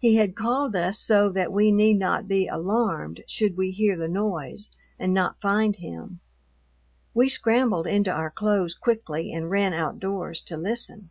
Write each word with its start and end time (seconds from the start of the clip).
He 0.00 0.16
had 0.16 0.34
called 0.34 0.74
us 0.74 0.98
so 0.98 1.28
that 1.30 1.52
we 1.52 1.70
need 1.70 1.96
not 1.96 2.26
be 2.26 2.48
alarmed 2.48 3.22
should 3.28 3.56
we 3.56 3.70
hear 3.70 3.96
the 3.96 4.08
noise 4.08 4.72
and 4.98 5.14
not 5.14 5.40
find 5.40 5.76
him. 5.76 6.18
We 7.14 7.28
scrambled 7.28 7.86
into 7.86 8.10
our 8.10 8.32
clothes 8.32 8.74
quickly 8.74 9.32
and 9.32 9.52
ran 9.52 9.72
outdoors 9.72 10.42
to 10.46 10.56
listen. 10.56 11.10